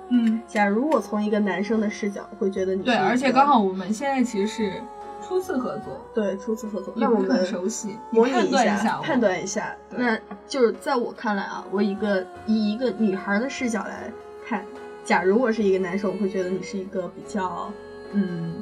[0.10, 4.82] 嗯，假如我从一个男生的视角，会觉得你对，是而且刚好我们现在其实是
[5.22, 9.76] 初次合作，对初次合作，也不是那我们很熟悉，模拟你判断一下，判断一下。
[9.90, 10.18] 那
[10.48, 14.12] 就是在我看来啊，我一个以一个女孩的视角来
[14.48, 14.66] 看，
[15.06, 17.72] 假如我是一个男生，我会觉得你是一个比较
[18.14, 18.56] 嗯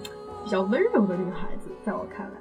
[0.43, 2.32] 比较温柔的女孩子，在我看来。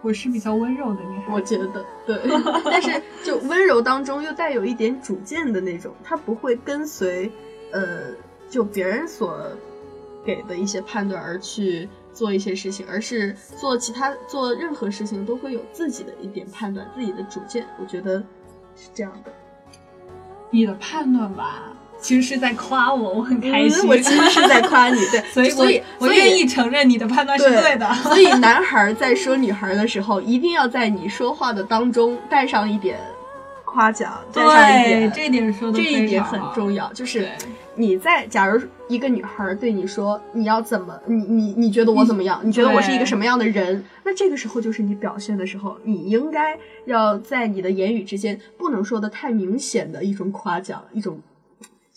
[0.00, 2.18] 我是比较温柔的女孩，我觉得对，
[2.64, 7.30] 但是就温柔当中又带有一点主见的那种，他不会跟随
[7.72, 8.12] 呃
[8.48, 9.38] 就别人所
[10.24, 17.66] 给的一些判断而去做一些事情，而是做其他做任何事情都会有自己的一点判断，自己的主见。
[17.80, 18.18] 我觉得
[18.76, 19.32] 是这样的。
[20.50, 23.86] 你的判断吧，其实是在夸我，我很开心。
[23.86, 27.90] 嗯我其实是在夸你，对， 所以我所以我愿意承认你的判断是对的。
[28.02, 32.98] 所以男孩在说女孩的时候，一定要在你说话的当中带上一点
[33.64, 37.28] 夸奖，带上一对，点这一点说的这一点很重要，就是
[37.74, 42.40] 你在假如一个女孩对你说你要怎么，你你你觉得我怎么样？
[42.42, 43.82] 你觉得我是一个什么样的人？
[44.04, 51.18] 那这个时候就是你表现的时候，你应该要在你的言语之间不能说的太明显的一种夸奖，一种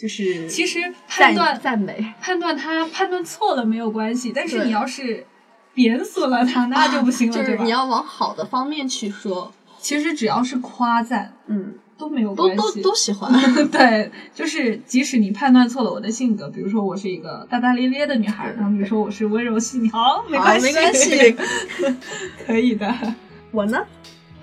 [0.06, 2.14] 就是其实判赞断赞美。
[2.22, 5.26] 判断他判断错了没有关系，但是你要是
[5.74, 13.32] 贬损了他，那就不行了，对吧就是你要往好的方面去说，其实只要是夸赞嗯，都没有都关系，都都喜欢。
[13.72, 21.36] 对，就是即使你判断错了我的性格，比如说我是一个大大咧咧的女孩，然后你说我是温柔细腻，好，没关系，没关系，
[22.46, 22.94] 可以的。
[23.52, 23.84] 我呢，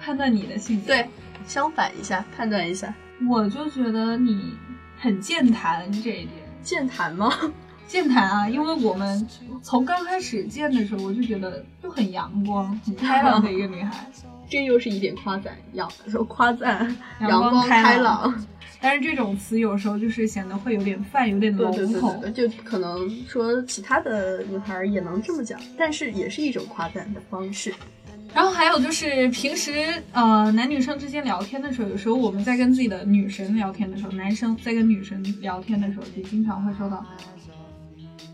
[0.01, 1.07] 判断你的性格，对，
[1.46, 2.92] 相反一下，判断一下，
[3.31, 4.55] 我就觉得你
[5.03, 6.29] 很健谈这一点。
[6.62, 7.29] 健谈吗？
[7.88, 9.29] 健谈啊，因为我们
[9.61, 14.07] 从刚开始见的时候，我就觉得就很阳光、很开朗的一个女孩。
[14.49, 18.33] 这又是一点夸赞，阳说夸赞，阳阳光开开朗。
[18.81, 22.21] 但是这种词有时候就是显得会有点泛，有点对笼统。
[22.21, 27.75] 对对对对，就可能说其他的女孩也能这么讲，但是也是一种夸赞的方式。
[28.35, 29.73] 然后还有就是平时
[30.12, 37.05] 呃男女生之间聊天的时候，有时候我们在跟自己的女神聊天的时候，男生在跟女神聊天的时候，就经常会说到，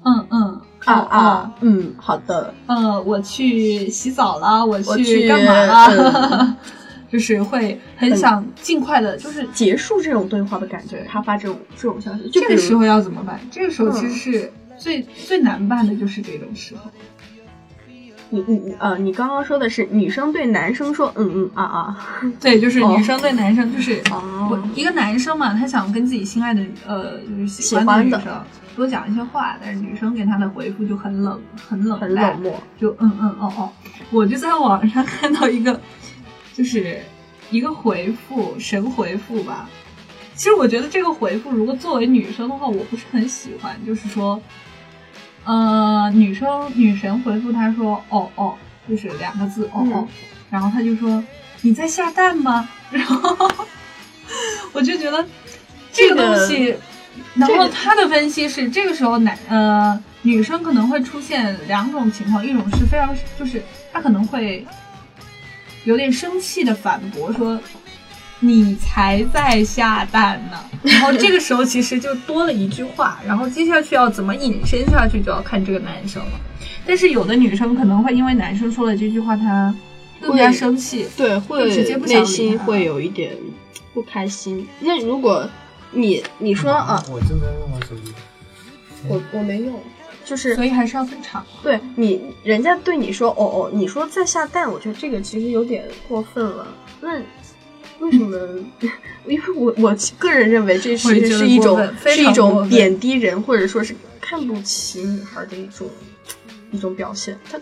[0.04, 6.40] 嗯嗯啊哦啊，嗯，好的，哦，呃，我去洗澡了，我我去干嘛了？
[6.40, 6.56] 嗯
[7.10, 13.40] 就是会很想尽快的，就是结束这种对话的感觉，他发这种这种消息，这个时候要怎么办？
[13.50, 16.90] 这个时候其实嗯是最、最难办的，就是这种时候。
[18.30, 22.06] 你你你呃，你刚刚说的是女生对男生说嗯嗯啊啊，
[22.40, 28.44] 对，就是哦女生对男生， 就是哦我一个男生嘛，他想跟自己心爱的呃就是喜欢的女生
[28.76, 32.62] 多讲一些话，但是女生给他的回复就很冷，很冷很冷漠。
[32.80, 33.70] 就嗯嗯哦哦，
[34.10, 35.80] 我就在网上看到一个，
[36.54, 37.00] 就是
[37.50, 39.68] 一个回复神回复吧。
[40.36, 43.74] 其实我觉得这个回复，如果作为女生的话，我不是很喜欢。
[43.84, 44.40] 就是说，
[45.44, 48.54] 呃，女生女神回复他说哦哦，
[48.88, 50.08] 就是两个字哦哦，嗯
[50.50, 51.22] 然后他就说
[51.62, 52.68] 你在下蛋吗？
[52.90, 53.50] 然后
[54.72, 55.24] 我就觉得
[55.92, 56.76] 这个这个东西，
[57.34, 64.66] 然后他的分析是，这个时候男呃女生可能会出现两种情况，一种是非常就是他可能会
[65.84, 67.58] 有点生气的反驳说。
[68.40, 76.40] 你才在下蛋呢， 然后这个时候其实就多了一句话，然后接下去要怎么引申下去就要看这个男生了。
[76.86, 79.74] 但是有的女生可能会因为男生说了这句话，她
[80.20, 83.36] 更加生气，对，会直接不想理内心会有一点
[83.92, 84.66] 不开心。
[84.80, 85.48] 那如果
[85.90, 88.12] 你你说啊，我正在用我手机。
[89.06, 89.80] 我我没用，
[90.24, 91.46] 就是所以还是要分场。
[91.62, 96.66] 对你，人家对你说哦哦，你说在下蛋，我觉得这个其实有点过分了。
[97.00, 97.20] 那
[98.00, 98.36] 为什么？
[99.26, 105.88] 因为我我个人认为这是是一种是一种贬低人，或者说是看不起女孩的一种
[106.70, 107.38] 一种表现。
[107.50, 107.60] 他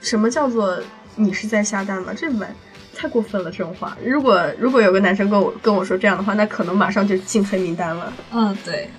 [0.00, 0.78] 什么叫做
[1.16, 2.12] 你是在下蛋吗？
[2.16, 2.54] 这完
[2.94, 3.96] 太过分了，这种话。
[4.04, 8.12] 如果如果有个男生跟我跟我说这样的话，那可能马上就进黑名单了。
[8.32, 8.90] 嗯，对，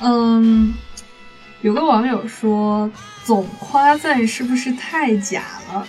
[0.00, 0.72] 嗯，
[1.60, 2.90] 有个网友说，
[3.24, 5.42] 总夸赞是不是太假
[5.72, 5.86] 了？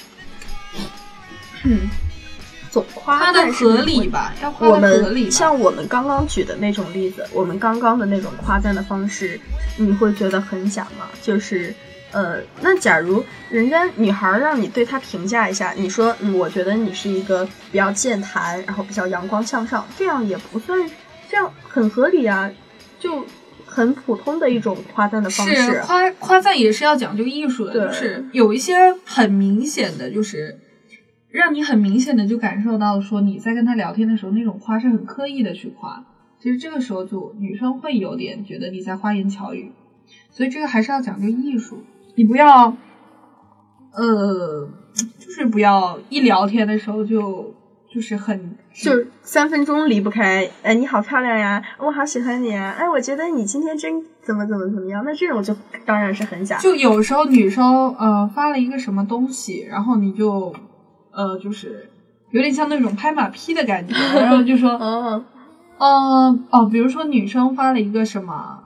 [2.74, 5.26] 总夸赞是合理吧，要夸我的合理吧。
[5.26, 9.40] 们像我们刚刚举的那种例子，我们刚刚的那种夸赞的方式，
[9.78, 11.08] 你会觉得很假吗？
[11.22, 11.72] 就是，
[12.12, 20.90] 呃，那假如人家女孩儿让你对她评价一下，你说，嗯，我觉得你是一个比较健谈，然后比较阳光向上，这样也不算，
[21.30, 22.50] 这样很合理啊，
[23.00, 23.24] 就
[23.68, 25.80] 很普通的一种夸赞的方是式。
[25.86, 28.74] 夸夸赞也是要讲究艺术的，对就是有一些
[29.06, 30.58] 很明显的，就是
[31.34, 36.06] 让你很明显的就感受到说你在跟他聊天的时候那种夸是很刻意的去夸，
[36.40, 39.72] 其实这个时候就女生会有点觉得你在花言巧语，
[40.30, 41.80] 所以这个还是要讲究艺术，
[42.14, 42.78] 你不要，
[43.94, 44.70] 呃，
[45.18, 47.56] 就是不要一聊天的时候就
[47.92, 53.92] 就是很就是三分钟离不开，哎，你好漂亮呀，我好喜欢你啊，哎，我觉得你今天真
[54.22, 56.60] 怎么怎么怎么样，那这种就当然是很假。
[56.60, 60.54] 就有时候女生呃发了一个什么东西，然后你就
[61.14, 61.90] 呃就是
[62.32, 65.24] 有点像那种拍马屁的感觉，然后就说哦，
[65.78, 68.60] 呃哦，比如说女生发了一个什么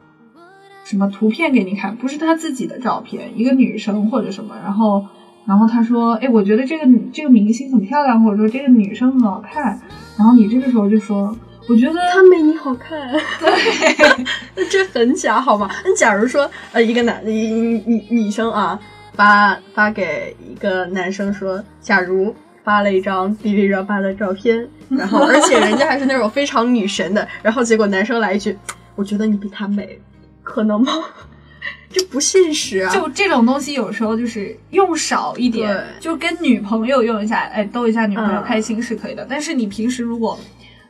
[0.84, 5.06] 什么图片给你看，不是她自己的照片，一个女生或者什么，然后
[5.46, 9.80] 然后她说，哎，我觉得这个这个明星很漂亮，或者说这个女生很好看，
[10.18, 11.36] 然后你这个时候就说，
[11.68, 13.50] 我觉得她没你好看， 对，
[14.56, 15.70] 那这很假好吗？
[15.84, 17.32] 那假如说呃一个男女
[17.86, 18.80] 女女生啊
[19.18, 28.58] 发发给一个男生说，假如发了一张迪丽热巴的照片， 然后而且人家还是那种非常女神的， 然后结果男生来一句，
[28.96, 30.00] 我觉得你比她美，
[30.44, 30.94] 可能吗？
[31.90, 32.94] 这不现实啊！
[32.94, 39.26] 就这种东西，有时候就是用少一点，就跟女朋友用一下，哎，逗一下女朋友嗯开心是可以的。
[39.28, 40.38] 但是你平时如果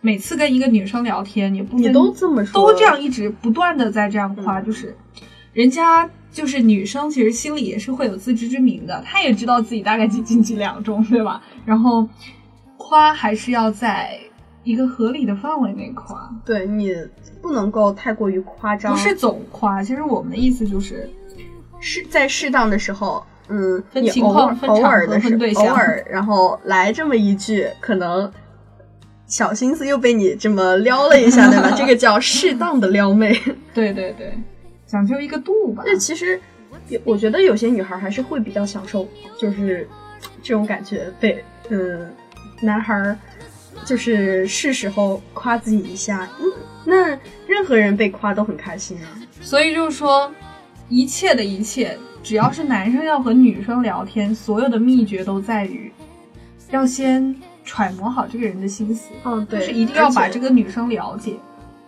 [0.02, 4.96] 每次跟一个女生聊天，你不你都这么说，都这样一直不断的在这样夸，嗯就是
[5.54, 11.42] 人家就是女生，其实心里也是会有自知之明的，她也知道自己大概几斤几两重，对吧？
[11.66, 12.08] 然后
[12.78, 14.20] 夸还是要在
[14.64, 16.94] 一个合理的范围内夸，对你
[17.42, 19.82] 不能够太过于夸张，不是总夸。
[19.82, 21.10] 其实我们的意思就是，
[21.80, 28.32] 是在适当的时候，嗯，分情你偶尔偶尔的时分对象偶尔，然后来这么一句，可能
[29.26, 31.72] 小心思又被你这么撩了一下，对吧？
[31.76, 33.34] 这个叫适当的撩妹。
[33.74, 34.38] 对 对对，
[34.88, 35.84] 讲究一个度吧。
[35.86, 36.40] 那其实，
[36.88, 39.88] 有我觉得有些女孩还是会比较享受，就是
[40.42, 42.12] 这种感觉被嗯
[42.62, 43.16] 男孩儿
[43.86, 46.46] 就是是时候夸自己一下，嗯，
[46.86, 47.10] 那
[47.46, 49.08] 任何人被夸都很开心啊。
[49.42, 50.32] 所以就是说，
[50.90, 55.92] 一切的一切，只要是男生要和女生聊天，所有的秘诀都在于
[56.72, 61.36] 要先揣摩好这个人的心思，嗯，对，就是一定要把这个女生了解。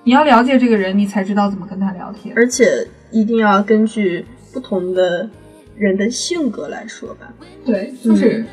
[0.09, 2.33] 你要了解这个人，你才知道怎么跟他聊天。
[2.35, 2.65] 而且
[3.11, 5.29] 一定要根据不同的
[5.77, 7.31] 人的性格来说吧。
[7.63, 8.43] 对，就是、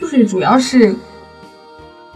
[0.00, 0.94] 就是主要是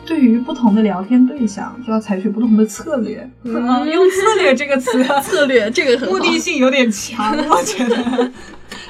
[0.07, 3.29] 对于不同的聊天对象，就要采取不同的策略。
[3.43, 3.53] 嗯
[3.91, 8.31] 用“策略”这个词，策略这个很目的性有点强，我觉得。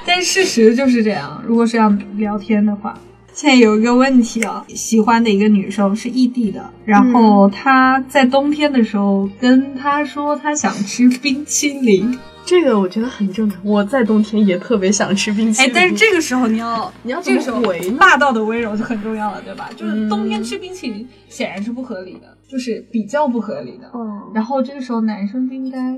[0.05, 1.43] 但事实就是这样。
[1.43, 2.95] 如果是要聊天的话，
[3.39, 12.19] 现在有一个问题啊，喜欢的一个女生是异地的，然后她在冬天的时候跟他说她想吃冰淇淋。
[12.45, 13.57] 这个我觉得很正常。
[13.63, 17.61] 我在冬天也特别想吃冰淇淋，，哎但是这个时候你要 你要这个时候
[17.97, 19.69] 霸道的温柔就很重要了，对吧？
[19.73, 23.89] 就是嗯冬天吃冰淇淋显然是不合理的，就是比较不合理的。
[23.93, 25.97] 嗯，然后这个时候男生就应该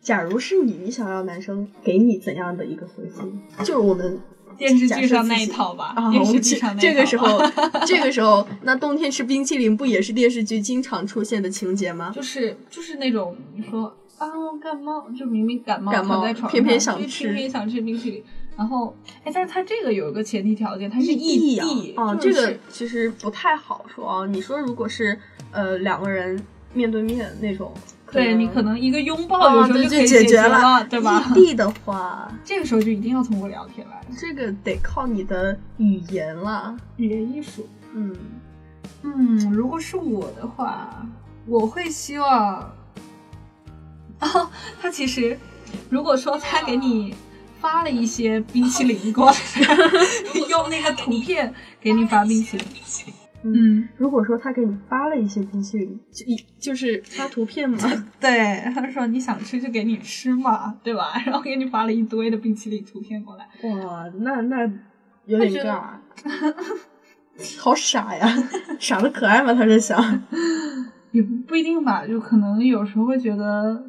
[0.00, 3.30] 假如是你，你想要男生给你怎样的一个回复？
[3.60, 4.18] 就是我们
[4.56, 7.44] 电视剧上那一套吧，啊，电视剧上那一这个时套候，
[7.86, 12.12] 这个时候，那冬天吃冰淇淋不也是电视剧经常出现的情节吗？
[12.14, 18.22] 就是就是那种你说啊我感冒，就明明感冒感冒躺在床上，偏偏想吃偏偏想吃冰淇淋。
[18.54, 18.94] 然后
[19.24, 24.26] 哎，但是它这个有一个前提条件，它是异地啊，就是这个其实不太好说啊。
[24.26, 25.18] 你说如果是
[25.50, 26.38] 呃两个人
[26.74, 27.72] 面对面那种，
[28.12, 31.24] 对你可能一个拥抱有时候就可以解决了，对吧？
[31.30, 36.76] 异地的话， 这个时候就一定要通过聊天来 这个得靠你的语言了。
[36.96, 37.66] 语言艺术。
[37.94, 38.14] 嗯，
[39.02, 41.06] 嗯，如果是我的话，
[41.46, 42.70] 我会希望，
[44.20, 44.50] 哦，
[44.80, 45.38] 他其实
[45.88, 47.14] 如果说他给你
[47.60, 49.36] 发了一些冰淇淋过来，
[50.50, 52.66] 用那个图片给你发冰淇淋，
[53.44, 57.78] 嗯，如果说他给你发了一些冰淇淋，就一就是发图片嘛，
[58.20, 61.12] 对，他说你想吃就给你吃嘛，对吧？
[61.26, 64.70] 然后给你发了一堆的冰淇淋图片过来，哇，那那
[65.26, 65.94] 有点尬，
[67.58, 68.26] 好傻呀，
[68.78, 69.52] 傻的可爱吗？
[69.54, 69.98] 他是想，
[71.12, 73.84] 也不不一定吧，就可能有时候会觉得。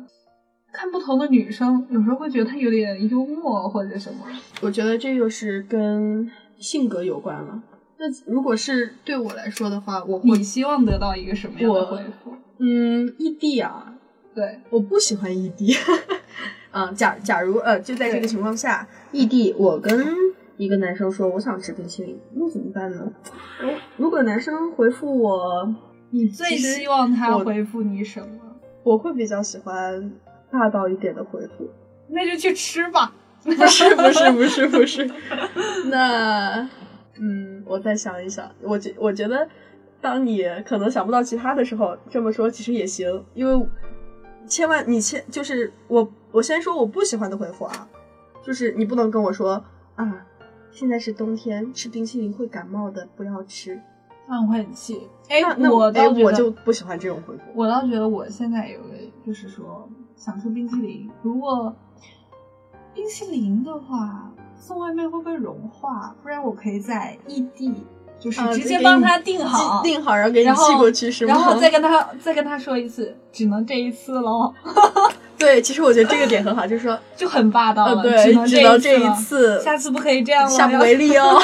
[0.76, 4.26] 看不同的女生，有时候会觉得她有点幽默或者什么。
[4.60, 6.28] 我觉得这就是跟
[6.58, 7.62] 性格有关了。
[8.04, 12.36] 那如果是对我来说的话，我会你希望得到一个什么样的回复？
[12.60, 13.94] 嗯，异地啊，
[14.36, 15.74] 对，我不喜欢异地。
[16.72, 20.06] 嗯，假假如呃，就在这个情况下，异地，我跟
[20.58, 23.10] 一个男生说我想吃冰淇淋，那怎么办呢？
[23.62, 25.74] 如，如果男生回复我，
[26.10, 28.28] 你最希望他回复你什么？
[28.84, 30.12] 我会比较喜欢
[30.52, 31.70] 霸道一点的回复。
[32.10, 33.14] 那就去吃吧。
[33.44, 35.10] 不是不是不是不是，
[35.92, 36.62] 那
[37.20, 39.48] 嗯，我再想一想，我觉我觉得，
[40.02, 43.68] 当你可能想不到其他的时候，这么说其实也行，因为
[44.48, 47.88] 千万你千就是我我先说我不喜欢的回复啊，
[48.44, 49.64] 就是你不能跟我说
[49.96, 50.26] 啊，
[50.72, 53.80] 现在是冬天，吃冰淇淋会感冒的，不要吃。
[54.26, 55.08] 那我会很气。
[55.28, 57.44] 哎那，我哎倒觉得，我就不喜欢这种回复。
[57.54, 58.88] 我倒觉得我现在有个，
[59.26, 61.12] 就是说想吃冰淇淋。
[61.22, 61.76] 如果
[62.94, 64.32] 冰淇淋的话，
[64.66, 66.16] 送外卖会不会融化？
[66.24, 67.74] 不然我可以在异地，
[68.18, 71.34] 就是啊直接帮他订好，订好，然后给你寄过去是吗？
[71.34, 74.54] 然后再跟他再跟他说一次，只能这一次喽，
[75.38, 78.02] 对，其实我觉得这个点很好，就是说，就很霸道了。
[78.24, 78.48] 只能
[78.80, 81.38] 这一次，下次不可以这样了，下不为例哦。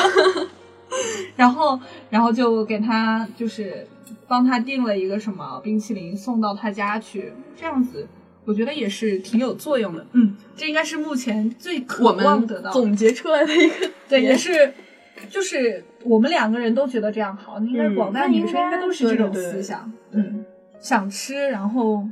[1.35, 1.77] 然后，
[2.09, 3.85] 然后就给他就是
[4.29, 8.07] 帮他订了一个什么冰淇淋送到他家去，这样子
[8.49, 10.03] 我觉得也是挺有作用的。
[10.13, 12.71] 嗯，这应该是目前最渴望得到。
[12.71, 14.73] 总结出来的一个对，也是，
[15.29, 19.93] 就是我们两个人都觉得这样好，应该嗯广大女生应该都是这种对对对思想。
[20.11, 20.43] 对嗯，
[20.81, 22.03] 想吃，然后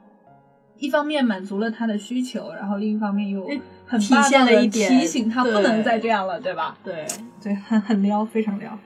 [0.78, 6.78] 一方面满足了他的需求，然后另一方面又哎很体现了一点提醒他不能再这样了，对吧？
[6.84, 7.04] 对。
[7.42, 8.78] 对，很很撩，非常撩。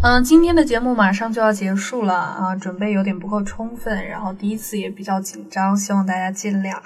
[0.00, 6.78] 嗯，今天的节目马上就要结束了啊，准备有点不够充分，然后第一次也比较紧张，希望大家见谅。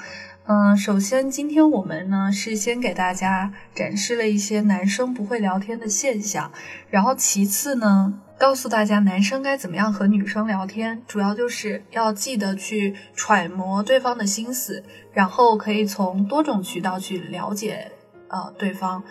[0.46, 6.50] 嗯，首先今天我们呢是先给大家展示了一些男生不会聊天的现象，
[6.88, 14.82] 然后其次呢告诉大家男生该怎么样和女生聊天，主要就是要记得去揣摩对方的心思，
[15.12, 17.92] 然后可以从多种渠道去了解
[18.28, 19.04] 呃对方。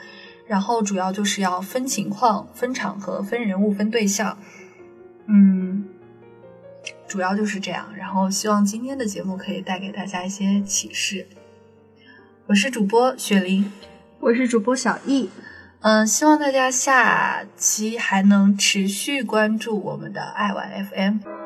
[0.51, 4.37] 然后主要就是要分情况、分场合、分人物、分对象，
[5.27, 5.85] 嗯，
[7.07, 7.87] 主要就是这样。
[7.95, 11.25] 然后希望今天的节目可以带给大家一些启示。
[12.47, 13.71] 我是主播雪玲，
[14.19, 15.29] 我是主播小易，
[15.79, 21.40] 嗯，希望大家下期还能持续关注我们的爱玩 FM。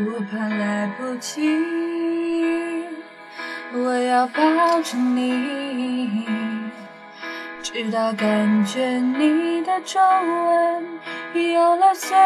[0.00, 1.50] 我怕来不及，
[3.74, 6.24] 我要抱着你，
[7.64, 11.00] 直到感觉你的皱纹
[11.52, 12.16] 有了岁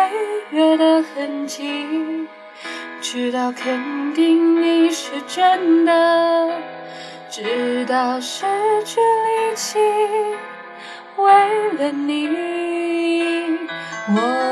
[0.51, 2.29] 月的痕迹，
[3.01, 6.51] 直到肯定你是真的
[7.31, 8.45] 直到失
[8.85, 9.79] 去力气。
[11.17, 12.29] 为了你，
[14.09, 14.52] 我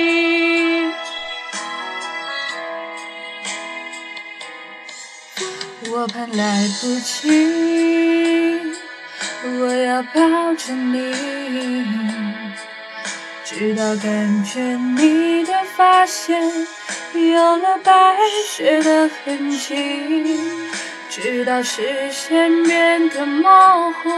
[6.01, 7.29] 我怕来不及，
[9.59, 11.13] 我要抱着你，
[13.45, 14.59] 直到感觉
[14.97, 16.41] 你的发线。
[17.13, 20.39] 有了白雪的痕迹，
[21.07, 24.09] 直到视线变得模糊，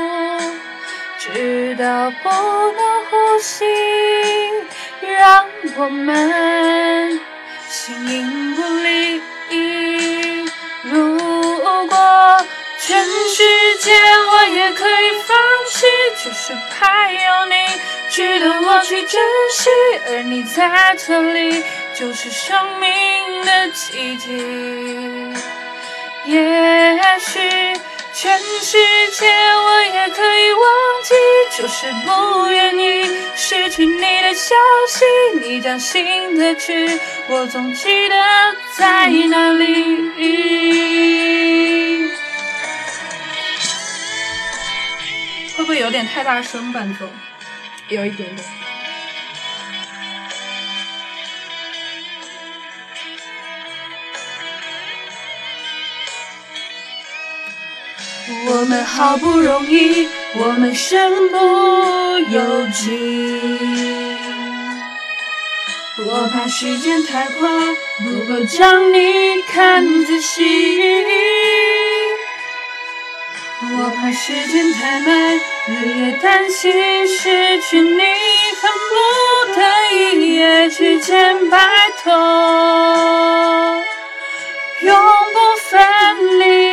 [1.20, 3.66] 直到不能呼吸，
[5.02, 7.20] 让我们
[7.70, 9.93] 形影不离。
[11.74, 11.98] 如果
[12.80, 13.92] 全世界
[14.32, 15.38] 我也可以放
[15.70, 15.86] 弃，
[16.24, 17.56] 就是还有你
[18.10, 19.22] 值得我去珍
[19.52, 19.70] 惜，
[20.08, 21.64] 而你在这里。
[21.96, 24.36] 就是生命的奇迹。
[26.26, 27.40] 也许
[28.16, 28.78] 全世
[29.12, 30.64] 界我也可以忘
[31.04, 31.16] 记，
[31.58, 33.04] 就是不愿意
[33.36, 34.56] 失去你的消
[34.88, 35.04] 息。
[35.42, 38.16] 你掌心的痣，我总记得
[38.78, 40.12] 在哪里。
[45.58, 47.10] 会不会有点太大声伴奏？
[47.90, 48.48] 有一点点。
[58.48, 61.38] 我们好不容易，我们身不
[62.32, 63.42] 由己。
[66.06, 67.50] 我怕时间太快，
[68.04, 70.44] 不够将你看仔细。
[73.76, 78.96] 我怕时间太慢，日夜担心失去你，恨不
[79.54, 79.62] 得
[79.96, 81.58] 一夜之间白
[82.04, 82.12] 头，
[84.82, 84.96] 永
[85.34, 85.38] 不
[85.70, 86.73] 分离。